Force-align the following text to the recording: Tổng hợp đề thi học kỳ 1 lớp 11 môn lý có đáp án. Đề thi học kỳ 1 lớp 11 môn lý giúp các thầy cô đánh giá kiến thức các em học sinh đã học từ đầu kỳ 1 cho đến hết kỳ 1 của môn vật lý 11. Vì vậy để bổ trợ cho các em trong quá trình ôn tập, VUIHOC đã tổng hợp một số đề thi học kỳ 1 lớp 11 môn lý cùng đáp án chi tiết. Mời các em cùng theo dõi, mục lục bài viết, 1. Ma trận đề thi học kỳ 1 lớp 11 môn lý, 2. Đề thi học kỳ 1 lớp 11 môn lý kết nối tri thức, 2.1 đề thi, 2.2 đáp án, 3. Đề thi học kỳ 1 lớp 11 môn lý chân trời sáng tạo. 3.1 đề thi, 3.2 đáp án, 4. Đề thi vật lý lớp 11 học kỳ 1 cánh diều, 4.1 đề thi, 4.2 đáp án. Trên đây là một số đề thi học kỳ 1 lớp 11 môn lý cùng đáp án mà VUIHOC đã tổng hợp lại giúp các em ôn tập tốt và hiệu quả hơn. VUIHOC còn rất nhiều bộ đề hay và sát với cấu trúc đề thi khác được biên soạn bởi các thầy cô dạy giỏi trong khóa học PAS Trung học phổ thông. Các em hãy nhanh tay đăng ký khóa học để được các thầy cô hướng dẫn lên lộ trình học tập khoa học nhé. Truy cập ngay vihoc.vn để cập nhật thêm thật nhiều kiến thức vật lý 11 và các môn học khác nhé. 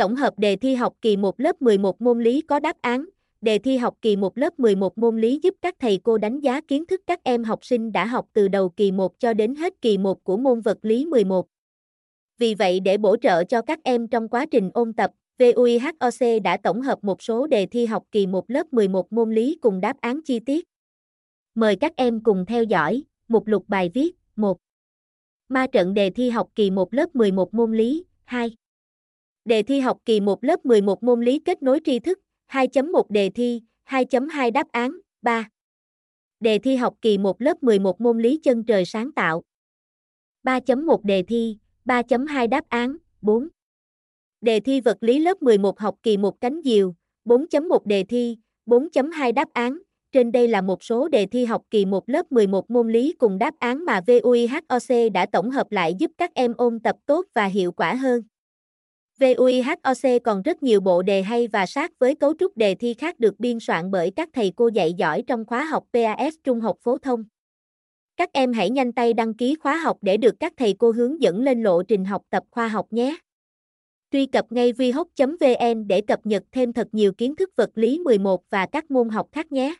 Tổng 0.00 0.16
hợp 0.16 0.38
đề 0.38 0.56
thi 0.56 0.74
học 0.74 0.94
kỳ 1.02 1.16
1 1.16 1.40
lớp 1.40 1.62
11 1.62 2.00
môn 2.00 2.22
lý 2.22 2.40
có 2.40 2.60
đáp 2.60 2.76
án. 2.80 3.04
Đề 3.40 3.58
thi 3.58 3.76
học 3.76 3.94
kỳ 4.02 4.16
1 4.16 4.38
lớp 4.38 4.58
11 4.58 4.98
môn 4.98 5.20
lý 5.20 5.40
giúp 5.42 5.54
các 5.62 5.74
thầy 5.78 6.00
cô 6.02 6.18
đánh 6.18 6.40
giá 6.40 6.60
kiến 6.60 6.86
thức 6.86 7.00
các 7.06 7.24
em 7.24 7.44
học 7.44 7.64
sinh 7.64 7.92
đã 7.92 8.06
học 8.06 8.26
từ 8.32 8.48
đầu 8.48 8.68
kỳ 8.68 8.92
1 8.92 9.18
cho 9.18 9.34
đến 9.34 9.54
hết 9.54 9.74
kỳ 9.82 9.98
1 9.98 10.24
của 10.24 10.36
môn 10.36 10.60
vật 10.60 10.78
lý 10.82 11.06
11. 11.06 11.46
Vì 12.38 12.54
vậy 12.54 12.80
để 12.80 12.98
bổ 12.98 13.16
trợ 13.16 13.44
cho 13.44 13.62
các 13.62 13.78
em 13.84 14.08
trong 14.08 14.28
quá 14.28 14.46
trình 14.46 14.70
ôn 14.74 14.92
tập, 14.92 15.10
VUIHOC 15.38 16.42
đã 16.44 16.56
tổng 16.56 16.82
hợp 16.82 17.04
một 17.04 17.22
số 17.22 17.46
đề 17.46 17.66
thi 17.66 17.86
học 17.86 18.02
kỳ 18.12 18.26
1 18.26 18.50
lớp 18.50 18.72
11 18.72 19.12
môn 19.12 19.34
lý 19.34 19.58
cùng 19.60 19.80
đáp 19.80 20.00
án 20.00 20.22
chi 20.22 20.40
tiết. 20.40 20.68
Mời 21.54 21.76
các 21.76 21.92
em 21.96 22.22
cùng 22.22 22.46
theo 22.46 22.62
dõi, 22.62 23.02
mục 23.28 23.46
lục 23.46 23.64
bài 23.68 23.90
viết, 23.94 24.12
1. 24.36 24.58
Ma 25.48 25.66
trận 25.72 25.94
đề 25.94 26.10
thi 26.10 26.30
học 26.30 26.48
kỳ 26.54 26.70
1 26.70 26.94
lớp 26.94 27.16
11 27.16 27.54
môn 27.54 27.72
lý, 27.72 28.04
2. 28.24 28.56
Đề 29.44 29.62
thi 29.62 29.80
học 29.80 29.98
kỳ 30.04 30.20
1 30.20 30.44
lớp 30.44 30.66
11 30.66 31.02
môn 31.02 31.20
lý 31.20 31.38
kết 31.38 31.62
nối 31.62 31.80
tri 31.84 31.98
thức, 31.98 32.18
2.1 32.48 33.02
đề 33.08 33.30
thi, 33.30 33.62
2.2 33.86 34.50
đáp 34.50 34.66
án, 34.72 34.98
3. 35.22 35.48
Đề 36.40 36.58
thi 36.58 36.76
học 36.76 36.94
kỳ 37.02 37.18
1 37.18 37.42
lớp 37.42 37.62
11 37.62 38.00
môn 38.00 38.18
lý 38.18 38.40
chân 38.42 38.64
trời 38.64 38.84
sáng 38.84 39.12
tạo. 39.12 39.42
3.1 40.44 41.00
đề 41.02 41.22
thi, 41.22 41.58
3.2 41.84 42.48
đáp 42.48 42.68
án, 42.68 42.96
4. 43.22 43.48
Đề 44.40 44.60
thi 44.60 44.80
vật 44.80 44.96
lý 45.00 45.18
lớp 45.18 45.42
11 45.42 45.78
học 45.78 45.96
kỳ 46.02 46.16
1 46.16 46.40
cánh 46.40 46.60
diều, 46.64 46.94
4.1 47.24 47.78
đề 47.84 48.04
thi, 48.04 48.38
4.2 48.66 49.32
đáp 49.32 49.48
án. 49.52 49.78
Trên 50.12 50.32
đây 50.32 50.48
là 50.48 50.60
một 50.60 50.84
số 50.84 51.08
đề 51.08 51.26
thi 51.26 51.44
học 51.44 51.62
kỳ 51.70 51.84
1 51.84 52.08
lớp 52.08 52.32
11 52.32 52.70
môn 52.70 52.92
lý 52.92 53.12
cùng 53.12 53.38
đáp 53.38 53.54
án 53.58 53.84
mà 53.84 54.00
VUIHOC 54.06 55.12
đã 55.14 55.26
tổng 55.26 55.50
hợp 55.50 55.72
lại 55.72 55.94
giúp 55.98 56.10
các 56.18 56.34
em 56.34 56.54
ôn 56.56 56.80
tập 56.80 56.96
tốt 57.06 57.26
và 57.34 57.46
hiệu 57.46 57.72
quả 57.72 57.94
hơn. 57.94 58.22
VUIHOC 59.20 60.22
còn 60.24 60.42
rất 60.42 60.62
nhiều 60.62 60.80
bộ 60.80 61.02
đề 61.02 61.22
hay 61.22 61.48
và 61.48 61.66
sát 61.66 61.98
với 61.98 62.14
cấu 62.14 62.34
trúc 62.38 62.56
đề 62.56 62.74
thi 62.74 62.94
khác 62.94 63.20
được 63.20 63.40
biên 63.40 63.60
soạn 63.60 63.90
bởi 63.90 64.10
các 64.16 64.28
thầy 64.32 64.52
cô 64.56 64.68
dạy 64.68 64.92
giỏi 64.92 65.22
trong 65.26 65.44
khóa 65.44 65.64
học 65.64 65.84
PAS 65.92 66.34
Trung 66.44 66.60
học 66.60 66.76
phổ 66.82 66.98
thông. 66.98 67.24
Các 68.16 68.32
em 68.32 68.52
hãy 68.52 68.70
nhanh 68.70 68.92
tay 68.92 69.12
đăng 69.12 69.34
ký 69.34 69.54
khóa 69.54 69.76
học 69.76 69.98
để 70.02 70.16
được 70.16 70.34
các 70.40 70.52
thầy 70.56 70.74
cô 70.78 70.90
hướng 70.90 71.22
dẫn 71.22 71.42
lên 71.42 71.62
lộ 71.62 71.82
trình 71.82 72.04
học 72.04 72.22
tập 72.30 72.42
khoa 72.50 72.68
học 72.68 72.86
nhé. 72.90 73.16
Truy 74.12 74.26
cập 74.26 74.52
ngay 74.52 74.72
vihoc.vn 74.72 75.86
để 75.86 76.00
cập 76.00 76.26
nhật 76.26 76.42
thêm 76.52 76.72
thật 76.72 76.88
nhiều 76.92 77.12
kiến 77.12 77.36
thức 77.36 77.50
vật 77.56 77.70
lý 77.74 77.98
11 77.98 78.42
và 78.50 78.66
các 78.66 78.90
môn 78.90 79.08
học 79.08 79.28
khác 79.32 79.52
nhé. 79.52 79.74